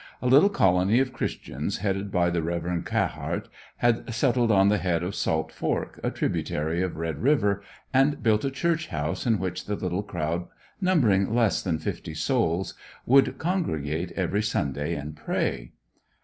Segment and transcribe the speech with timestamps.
[0.19, 2.83] A little Colony of Christians headed by the Rev.
[2.85, 7.61] Cahart, had settled on the head of Salt Fork, a tributary of Red river,
[7.93, 10.47] and built a church house in which the little crowd,
[10.81, 12.73] numbering less than fifty souls
[13.05, 15.73] would congregate every Sunday and pray.